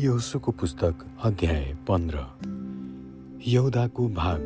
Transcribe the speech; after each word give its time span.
यहोसुको 0.00 0.52
पुस्तक 0.52 0.94
अध्याय 1.24 1.64
पन्ध्र। 1.88 2.18
यहुदाको 3.46 4.08
भाग। 4.08 4.40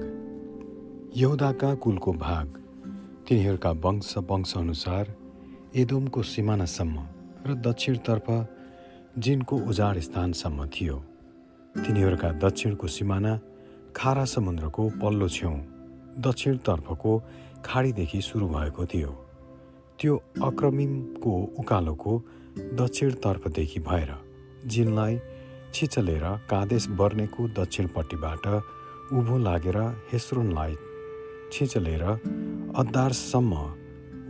यहुदाका 1.17 1.75
कुलको 1.75 2.13
भाग। 2.13 2.47
तिनीहरूका 3.29 3.71
वंश 3.71 4.15
वंशअनुसार 4.31 5.15
एदोमको 5.77 6.23
सिमानासम्म 6.23 7.05
र 7.47 7.55
दक्षिणतर्फ 7.55 8.27
जिनको 9.19 9.57
उजाड 9.57 9.99
स्थानसम्म 9.99 10.67
थियो। 10.67 10.97
तिनीहरूका 11.77 12.33
दक्षिणको 12.33 12.87
सिमाना 12.87 13.39
खारा 13.97 14.25
समुद्रको 14.25 14.89
पल्लो 15.03 15.29
छेउ 15.29 15.55
दक्षिणतर्फको 16.19 17.13
खाडीदेखि 17.65 18.21
सुरु 18.21 18.49
भएको 18.49 18.87
थियो। 18.87 19.13
त्यो 20.01 20.17
अक्रमिमको 20.43 21.33
उकालोको 21.59 22.13
दक्षिणतर्फदेखि 22.59 23.81
भएर 23.81 24.13
जिनलाई 24.67 25.19
छिचलेर 25.75 26.25
कादेश 26.51 26.87
बर्नेको 26.89 27.49
दक्षिणपट्टिबाट 27.49 28.47
उभो 29.13 29.39
लागेर 29.39 29.79
हेस्रोनलाई 30.13 30.75
छिचलेर 31.53 32.03
अद्दारसम्म 32.77 33.53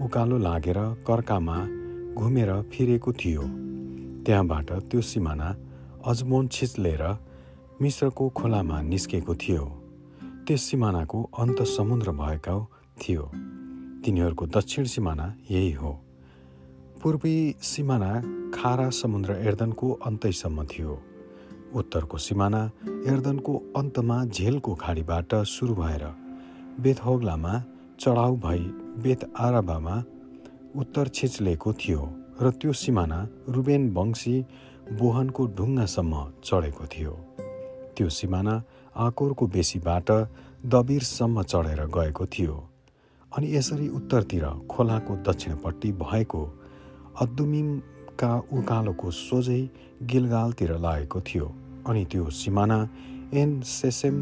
उकालो 0.05 0.39
लागेर 0.39 0.79
कर्कामा 1.07 1.59
घुमेर 2.15 2.51
फिरेको 2.73 3.13
थियो। 3.13 3.43
त्यहाँबाट 4.25 4.73
त्यो 4.91 5.01
सिमाना 5.01 5.49
अजमोन 6.07 6.49
छिचलेर 6.49 7.03
मिश्रको 7.83 8.29
खोलामा 8.29 8.83
निस्केको 8.83 9.35
थियो। 9.35 9.65
त्यस 10.47 10.63
सिमानाको 10.63 11.23
अन्त 11.39 11.63
समुद्र 11.63 12.11
भएको 12.11 12.59
थियो। 13.01 13.25
तिनीहरूको 14.05 14.47
दक्षिण 14.47 14.85
सिमाना 14.85 15.35
यही 15.51 15.73
हो। 15.73 15.93
पूर्वी 17.03 17.37
सिमाना 17.63 18.13
खारा 18.55 18.91
समुद्र 18.91 19.33
एर्दनको 19.33 19.93
अन्तैसम्म 20.07 20.65
थियो। 20.65 21.03
उत्तरको 21.75 22.19
सिमाना 22.19 22.63
एर्दनको 23.13 23.53
अन्तमा 23.77 24.25
झेलको 24.27 24.75
खाडीबाट 24.83 25.35
सुरु 25.53 25.75
भएर 25.75 26.05
बेथहोग्लामा 26.81 27.55
चढाउ 28.01 28.37
भई 28.45 28.63
बेत 29.05 29.25
आराबामा 29.39 29.97
उत्तर 30.83 31.09
छिचलेको 31.17 31.73
थियो 31.81 32.03
र 32.43 32.51
त्यो 32.61 32.73
सिमाना 32.83 33.19
रुबेन 33.49 33.83
वंशी 33.97 34.37
बोहनको 35.01 35.47
ढुङ्गासम्म 35.57 36.15
चढेको 36.45 36.85
थियो। 36.95 37.13
त्यो 37.97 38.09
सिमाना 38.11 38.55
आकोरको 39.07 39.47
बेसीबाट 39.55 40.11
दबिरसम्म 40.73 41.43
चढेर 41.43 41.81
गएको 41.97 42.27
थियो 42.35 42.55
अनि 43.33 43.47
यसरी 43.57 43.89
उत्तरतिर 43.99 44.45
खोलाको 44.71 45.13
दक्षिणपट्टि 45.29 45.91
भएको 46.03 46.43
अद्दुमिमका 47.23 48.33
उकालोको 48.59 49.11
सोझै 49.11 49.63
गिलगालतिर 50.11 50.73
लागेको 50.79 51.21
थियो। 51.29 51.47
अनि 51.87 52.05
त्यो 52.05 52.31
सिमाना 52.31 52.79
एन 53.35 53.61
सेसेम 53.61 54.15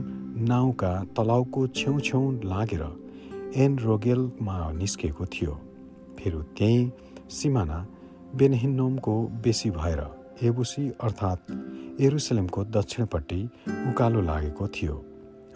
नाउँका 0.49 0.93
तलाउको 1.17 1.67
छेउछेउ 1.67 2.31
लागेर 2.45 2.83
एन 3.57 3.79
रोगेलमा 3.79 4.57
निस्केको 4.73 5.27
थियो। 5.27 5.53
फेरि 6.19 6.43
त्यही 6.59 6.91
सिमाना 7.31 7.87
बेनहिन्नोमको 8.37 9.15
बेसी 9.45 9.71
भएर 9.71 10.01
एबुसी 10.43 10.89
अर्थात् 11.01 11.53
एरुसलेमको 12.03 12.65
दक्षिणपट्टि 12.77 13.41
उकालो 13.91 14.21
लागेको 14.21 14.69
थियो 14.69 14.95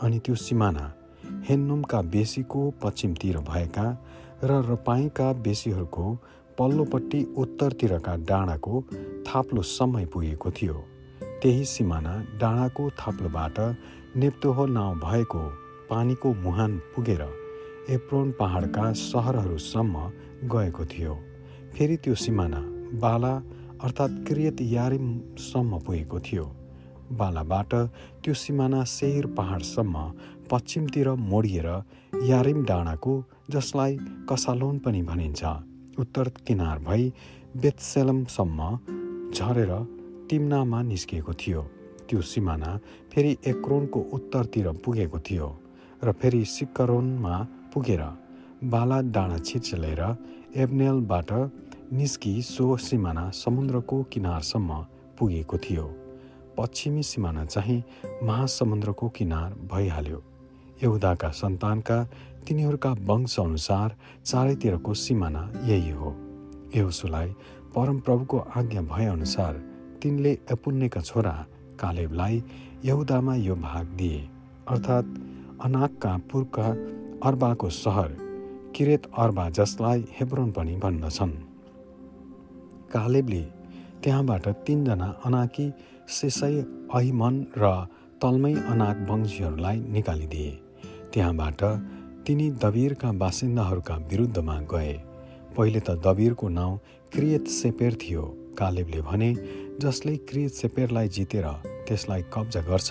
अनि 0.02 0.18
त्यो 0.18 0.34
सिमाना 0.34 0.92
हेन्नोमका 1.48 2.00
बेसीको 2.14 2.70
पश्चिमतिर 2.82 3.38
भएका 3.48 3.86
र 4.44 4.60
रपाईँका 4.70 5.32
बेसीहरूको 5.44 6.04
पल्लोपट्टि 6.58 7.20
उत्तरतिरका 7.38 8.16
डाँडाको 8.28 8.82
थाप्लो 9.26 9.62
समय 9.62 10.06
पुगेको 10.06 10.50
थियो। 10.50 10.84
त्यही 11.42 11.64
सिमाना 11.64 12.12
डाँडाको 12.41 12.91
थाप्लोबाट 12.91 13.58
नेप्तोहो 14.16 14.64
नाउँ 14.66 14.94
भएको 14.97 15.41
पानीको 15.91 16.32
मुहान 16.34 16.78
पुगेर 16.94 17.22
एप्रोन 17.91 18.30
पहाडका 18.38 18.84
सहरहरूसम्म 18.92 19.94
गएको 20.52 20.84
थियो। 20.84 21.14
फेरि 21.75 21.96
त्यो 21.96 22.14
सिमाना 22.14 22.60
बाला 23.00 23.34
अर्थात् 23.84 24.20
क्रियत 24.26 24.60
यारिमसम्म 24.60 25.78
पुगेको 25.78 26.20
थियो। 26.20 26.44
बालाबाट 27.12 27.75
त्यो 28.22 28.34
सिमाना 28.34 28.82
सेहिर 28.84 29.26
पहाडसम्म 29.36 29.96
पश्चिमतिर 30.50 31.08
मोडिएर 31.30 31.69
यारिम 32.25 32.64
डाँडाको 32.64 33.14
जसलाई 33.50 33.98
कसालोन 34.30 34.78
पनि 34.78 35.02
भनिन्छ 35.02 35.44
उत्तर 35.98 36.28
किनार 36.46 36.78
भई 36.78 37.12
बेतसेलमसम्म 37.56 38.78
झरेर 39.34 39.72
तिम्नामा 40.31 40.82
निस्किएको 40.82 41.32
थियो। 41.32 41.62
त्यो 42.09 42.20
सिमाना 42.22 42.70
फेरि 43.12 43.37
एक्रोनको 43.47 44.00
उत्तरतिर 44.12 44.70
पुगेको 44.84 45.19
थियो 45.20 45.48
र 46.04 46.12
फेरि 46.12 46.44
सिक्करोनमा 46.44 47.37
पुगेर 47.75 48.03
बाला 48.64 49.00
डाँडा 49.14 49.38
छिचलेर 49.38 50.03
एबनेलबाट 50.56 51.31
निस्कि 51.92 52.32
सो 52.42 52.76
सिमाना 52.76 53.31
समुद्रको 53.31 54.03
किनारसम्म 54.03 54.70
पुगेको 55.19 55.59
थियो। 55.59 55.84
पश्चिमी 56.58 57.03
सिमाना 57.03 57.44
चाहिँ 57.44 57.82
महासमुद्रको 58.22 59.08
किनार 59.08 59.54
भइहाल्यो। 59.72 60.22
यहुदाका 60.82 61.31
सन्तानका 61.31 61.98
तिनीहरूका 62.47 62.93
वंशअनुसार 63.00 63.97
चारैतिरको 64.25 64.94
सिमाना 64.94 65.43
यही 65.64 65.91
हो। 65.91 66.14
यहोसुलाई 66.76 67.31
परमप्रभुको 67.75 68.38
आज्ञा 68.56 68.82
भएअनुसार 68.82 69.54
तिनले 70.06 70.33
एपुन्नेका 70.55 71.00
छोरा 71.00 71.34
कालेबलाई 71.81 72.37
यहुदामा 72.84 73.34
यो 73.37 73.55
भाग 73.59 73.87
दिए। 73.99 74.19
अर्थात् 74.69 75.09
अनाकका 75.67 76.12
पूर्वका 76.31 76.67
अर्बाको 77.28 77.69
सहर 77.75 78.11
किरेत 78.77 79.09
अर्बा 79.19 79.49
जसलाई 79.50 80.05
हेब्रोन 80.19 80.50
पनि 80.53 80.75
भन्दछन्। 80.77 81.34
कालेबले 82.94 83.43
त्यहाँबाट 84.03 84.49
तिनजना 84.67 85.09
अनाकी 85.27 85.67
सेसै 86.09 86.55
अहिमन 86.94 87.34
र 87.59 87.75
तल्मै 88.23 88.55
अनाक 88.55 88.97
वंशीहरूलाई 89.11 89.78
निकालिदिए। 89.91 90.50
त्यहाँबाट 91.12 91.61
तिनी 92.27 92.50
दबिरका 92.62 93.12
बासिन्दाहरूका 93.12 93.97
विरुद्धमा 94.11 94.59
गए। 94.73 94.94
पहिले 95.56 95.81
त 95.81 95.99
दबिरको 95.99 96.49
नाउँ 96.49 96.81
क्रियत 97.12 97.44
सेपेर 97.59 97.94
थियो। 98.03 98.25
कालेबले 98.56 99.00
भने 99.03 99.31
जसले 99.81 100.16
क्रियत 100.28 100.53
सेपेरलाई 100.53 101.09
जितेर 101.09 101.47
त्यसलाई 101.88 102.22
कब्जा 102.34 102.60
गर्छ 102.60 102.91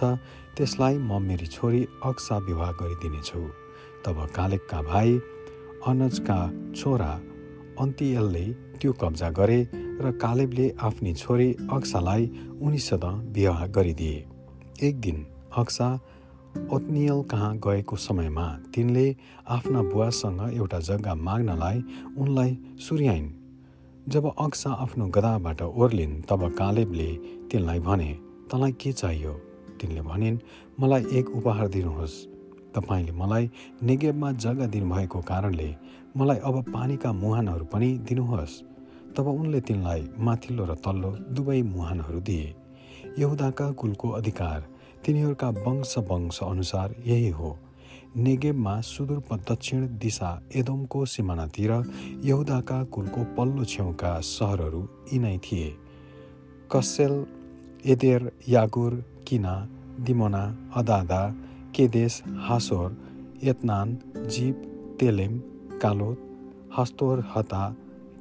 त्यसलाई 0.57 0.97
म 0.97 1.21
मेरी 1.21 1.47
छोरी 1.47 1.81
अक्सा 2.05 2.37
विवाह 2.37 2.71
गरिदिनेछु। 2.71 3.39
तब 4.05 4.17
कालेबका 4.35 4.81
भाइ 4.81 5.09
अनजका 5.87 6.37
छोरा 6.75 7.11
अन्तियलले 7.81 8.45
त्यो 8.79 8.91
कब्जा 9.01 9.29
गरे 9.29 9.59
र 9.73 10.11
कालेबले 10.21 10.67
आफ्नी 10.79 11.13
छोरी 11.13 11.49
अक्सालाई 11.73 12.23
उनीसँग 12.61 13.05
विवाह 13.35 13.65
गरिदिए। 13.67 14.17
एक 14.83 14.99
दिन 15.01 15.25
अक्सा 15.57 15.89
ओत्नियल 16.71 17.21
कहाँ 17.31 17.53
गएको 17.57 17.95
समयमा 17.97 18.47
तिनले 18.75 19.07
आफ्ना 19.49 19.81
बुवासँग 19.81 20.41
एउटा 20.53 20.79
जग्गा 20.79 21.15
माग्नलाई 21.27 21.83
उनलाई 22.17 22.51
सुर्याइन्। 22.79 23.44
जब 24.09 24.25
अक्सा 24.39 24.69
आफ्नो 24.69 25.05
गदाबाट 25.07 25.61
ओर्लिन् 25.61 26.21
तब 26.21 26.41
कालेबले 26.53 27.07
तिनलाई 27.51 27.79
भने 27.79 28.11
तँलाई 28.51 28.71
के 28.71 28.91
चाहियो? 28.91 29.31
तिनले 29.81 30.01
भनिन् 30.01 30.37
मलाई 30.79 31.05
एक 31.11 31.29
उपहार 31.29 31.67
दिनुहोस्। 31.67 32.13
तपाईँले 32.75 33.11
मलाई 33.11 33.49
नेगेबमा 33.83 34.31
जग्गा 34.31 34.65
दिनुभएको 34.67 35.21
कारणले 35.21 35.69
मलाई 36.17 36.37
अब 36.37 36.61
पानीका 36.69 37.13
मुहानहरू 37.13 37.65
पनि 37.65 37.89
दिनुहोस्। 38.05 38.61
तब 39.17 39.27
उनले 39.27 39.61
तिनलाई 39.61 40.07
माथिल्लो 40.19 40.65
र 40.65 40.75
तल्लो 40.85 41.11
दुवै 41.33 41.61
मुहानहरू 41.63 42.19
दिए। 42.21 42.53
यहुदाका 43.19 43.71
कुलको 43.71 44.09
अधिकार 44.09 44.69
तिनीहरूका 45.05 45.49
वंश 45.65 45.97
वंश 45.97 46.39
अनुसार 46.43 46.95
यही 47.05 47.29
हो। 47.29 47.57
नेगेबमा 48.15 48.73
सुदूर 48.81 49.39
दक्षिण 49.49 49.87
दिशा 49.99 50.29
एदोमको 50.55 51.05
सिमानातिर 51.05 51.71
यहुदाका 52.25 52.77
कुलको 52.93 53.23
पल्लो 53.37 53.63
छेउका 53.65 54.11
सहरहरू 54.27 54.81
यिनै 55.13 55.37
थिए। 55.37 55.71
कसेल 56.71 57.15
एदेर 57.85 58.31
यागुर 58.47 58.93
किना 59.27 59.55
दिमोना 60.01 60.43
अदादा 60.75 61.19
केदेश 61.75 62.21
हासोर 62.45 62.95
यत्नान 63.43 63.97
जीप 64.29 64.63
तेलेम 64.99 65.37
कालोत 65.81 66.23
हस्तोर 66.77 67.25
हता 67.35 67.63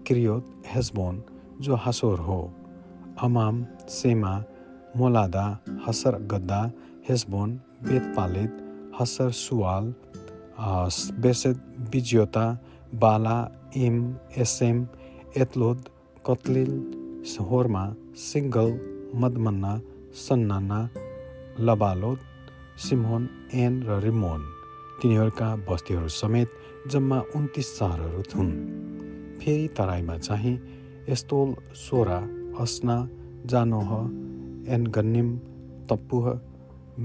क्रियोत 0.07 0.67
हेजबोन 0.67 1.23
जो 1.61 1.75
हासोर 1.77 2.19
हो। 2.21 2.41
अमाम 3.23 3.65
सेमा 3.91 4.35
मोलादा 4.97 5.47
हसर 5.87 6.21
गद्दा 6.27 6.61
हेजबोन 7.09 7.57
बेतपालेद 7.85 8.61
हसर 8.97 9.31
सुवाल 9.37 9.93
बेसेद 11.21 11.63
बिजियोता 11.93 12.47
बाला 12.97 13.39
इम 13.77 13.97
एसेम 14.39 14.87
एतलोद 15.37 15.89
कत्लिल 16.27 16.73
होर्मा 17.49 17.85
सिङ्गल 18.21 18.71
मदमन्ना 19.21 19.73
सन्नाना 20.19 20.81
लबालोत 21.61 22.21
सिमोन 22.81 23.29
एन 23.55 23.83
र 23.83 23.99
रिमोन 24.03 24.47
तिनीहरूका 24.99 25.49
बस्तीहरू 25.67 26.09
समेत 26.13 26.55
जम्मा 26.91 27.19
उन्तिस 27.37 27.69
सहरहरू 27.79 28.23
हुन् 28.35 28.53
फेरि 29.39 29.67
तराईमा 29.77 30.17
चाहिँ 30.19 30.57
एस्तोल 31.09 31.55
सोरा 31.79 32.21
अस्ना 32.61 32.97
जानोह 33.47 33.91
एनगन्निम 34.75 35.37
तप्पुह 35.89 36.33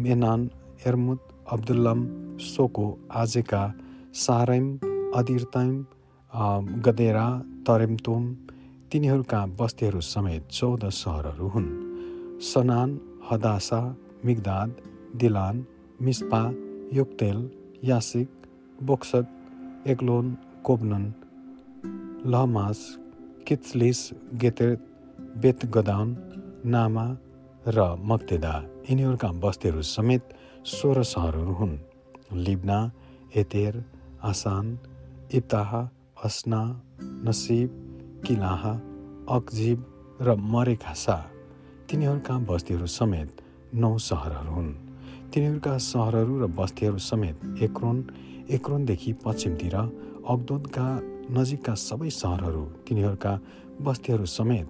मेनान 0.03 0.49
एर्मुद 0.87 1.19
अब्दुल्लम 1.51 2.01
सोको 2.39 2.85
आजेका 3.19 3.61
सारैम 4.15 4.65
अदिरताइम 5.17 5.75
गदेरा 6.85 7.27
तरेमतोम 7.67 8.25
तिनीहरूका 8.91 9.39
बस्तीहरू 9.59 10.01
समेत 10.07 10.43
चौध 10.49 10.83
सहरहरू 10.97 11.47
हुन्। 11.53 11.69
सनान 12.41 12.89
हदासा 13.29 13.81
मिगदाद 14.25 14.75
दिलान 15.15 15.65
मिस्पा 16.01 16.41
योक्तेल 16.93 17.39
यासिक 17.83 18.29
बोक्सत 18.81 19.87
एक्लोन 19.87 20.35
कोबनन 20.65 21.05
लहमास 22.25 22.79
कित्सलिस 23.47 23.99
गेतेर 24.41 24.75
बेत 25.41 25.65
गदाउन 25.75 26.15
नामा 26.67 27.07
र 27.65 27.87
मक्तेदा। 28.11 28.53
यिनीहरूका 28.89 29.31
बस्तीहरू 29.43 29.81
समेत 29.87 30.23
सोह्र 30.65 31.03
सहरहरू 31.03 31.53
हुन्। 31.53 31.77
लिब्ना 32.33 32.91
एतेर 33.35 33.83
आसान 34.23 34.79
इब्ताहा 35.33 35.81
अस्ना 36.23 36.61
नसिब 37.01 37.69
किलाह 38.27 38.63
अकजिब 39.35 39.85
र 40.21 40.35
मरेखासा। 40.35 41.15
तिनीहरूका 41.89 42.37
बस्तीहरू 42.39 42.85
समेत 42.85 43.41
नौ 43.73 43.97
सहरहरू 43.97 44.51
हुन्। 44.51 44.73
तिनीहरूका 45.31 45.77
सहरहरू 45.77 46.39
र 46.39 46.47
बस्तीहरू 46.51 46.97
समेत 46.97 47.63
एक्रोन 47.63 47.97
एक्रोनदेखि 48.51 49.13
पश्चिमतिर 49.23 49.75
अगदोदका 49.75 50.87
नजिकका 51.31 51.73
सबै 51.79 52.09
सहरहरू 52.09 52.63
तिनीहरूका 52.87 53.33
बस्तीहरू 53.81 54.25
समेत 54.25 54.67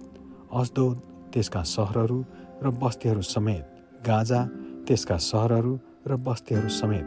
अस्दोद 0.54 0.96
त्यसका 1.32 1.62
सहरहरू 1.62 2.24
र 2.62 2.70
बस्तीहरू 2.78 3.22
समेत 3.22 3.64
गाजा 4.06 4.40
त्यसका 4.86 5.16
सहरहरू 5.30 5.72
र 6.08 6.16
बस्तीहरू 6.26 6.68
समेत 6.80 7.06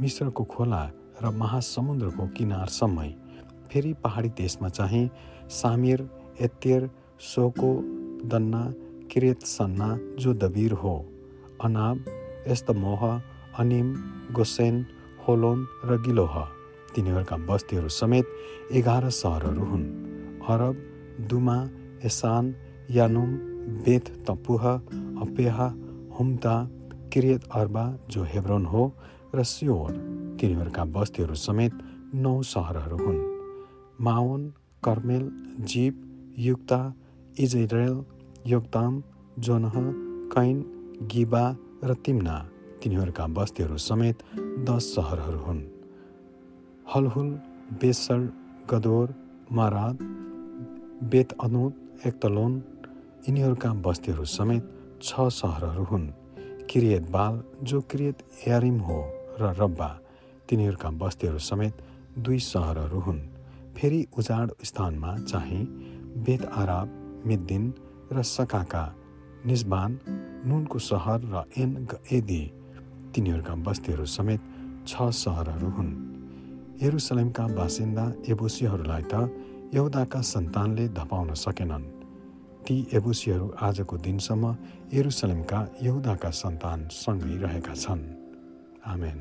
मिश्रको 0.00 0.44
खोला 0.52 0.82
र 1.22 1.30
महासमुद्रको 1.42 2.26
किनारसम्मै 2.36 3.10
फेरि 3.68 3.92
पहाडी 4.04 4.28
देशमा 4.40 4.68
चाहिँ 4.78 5.04
सामिर 5.58 6.00
एत्तेर 6.40 6.88
सोको 7.20 7.70
दन्ना 8.30 8.62
किरेत 9.10 9.40
सन्ना 9.46 9.88
जो 10.20 10.32
दबिर 10.42 10.72
हो। 10.82 10.94
अनाब 11.64 12.04
एस्तमोह 12.52 13.02
अनिम 13.60 13.88
गोसेन 14.36 14.76
होलोन 15.24 15.58
र 15.84 16.00
गिलोह 16.06 16.34
तिनीहरूका 16.94 17.36
बस्तीहरू 17.48 17.88
समेत 18.00 18.26
एघार 18.78 19.08
सहरहरू 19.20 19.64
हुन्। 19.70 19.86
अरब 20.52 20.76
दुमा 21.30 21.58
एसान 22.04 22.54
यानुम 22.90 23.30
बेथ 23.84 24.04
तपुह 24.26 24.64
अपेहा 25.24 25.68
हुम्ता 26.18 26.54
किरियत 27.12 27.42
अर्बा 27.54 27.84
जो 28.10 28.22
हेब्रोन 28.24 28.64
हो 28.66 28.82
र 29.34 29.42
सियोर 29.44 29.92
तिनीहरूका 30.40 30.84
बस्तीहरू 30.94 31.34
समेत 31.34 31.72
नौ 32.14 32.34
सहरहरू 32.42 32.96
हुन्। 32.96 33.18
Maon 34.00 34.46
Carmel 34.82 35.24
Ziph 35.64 36.00
Juttah 36.38 36.78
Jezreel 37.38 37.96
Jokdeam 38.46 39.02
Zanoah 39.38 39.76
Kain 40.32 40.56
Gibeah 41.12 41.44
र 41.84 41.94
तिम्ना 42.04 42.36
तिनीहरूका 42.82 43.26
बस्तीहरू 43.38 43.76
समेत 43.88 44.24
दस 44.70 44.88
सहरहरू 44.94 45.38
हुन्। 45.38 45.60
हलहुल 46.94 47.30
बेसर 47.82 48.26
गदोर 48.70 49.14
माराद 49.52 50.02
बेत 51.12 51.36
अनुद 51.40 52.06
एक्तलोन 52.06 52.58
यिनीहरूका 53.28 53.72
बस्तीहरू 53.86 54.24
समेत 54.24 54.74
छ 55.02 55.28
सहरहरू 55.40 55.84
हुन्। 55.84 56.10
किरियत 56.72 57.10
बाल 57.10 57.42
जो 57.62 57.80
किरियत 57.80 58.18
यारिम 58.48 58.78
हो 58.80 58.98
र 59.40 59.52
रब्बा 59.58 59.88
तिनीहरूका 60.48 60.90
बस्तीहरू 60.90 61.38
समेत 61.38 61.82
दुई 62.18 62.38
सहरहरू 62.38 63.00
हुन्। 63.00 63.18
फेरि 63.76 64.00
उजाड 64.18 64.50
स्थानमा 64.64 65.16
चाहिँ 65.18 65.64
बेद 66.24 66.44
आराब 66.54 66.88
मिद्दिन 67.26 67.64
र 68.12 68.22
सकाका 68.24 68.84
निस्बान 69.46 70.00
नुनको 70.48 70.78
सहर 70.78 71.20
र 71.34 71.44
एन 71.60 71.70
एदी 72.12 72.42
तिनीहरूका 73.14 73.54
बस्तीहरू 73.68 74.06
समेत 74.16 74.40
छ 74.88 75.12
सहरहरू 75.12 75.70
हुन्। 75.76 75.92
यरुसलेमका 76.82 77.46
बासिन्दा 77.52 78.12
एबुसीहरूलाई 78.32 79.02
त 79.12 79.28
यहुदाका 79.76 80.20
सन्तानले 80.32 80.88
धपाउन 80.88 81.34
सकेनन्। 81.36 81.84
ती 82.66 82.76
एबुसीहरू 82.94 83.46
आजको 83.60 83.96
दिनसम्म 83.98 84.44
यरुसलेमका 84.94 85.60
यहुदाका 85.82 86.30
सन्तानसँगै 86.30 87.34
रहेका 87.42 87.74
छन्। 87.74 88.02
आमेन। 88.86 89.18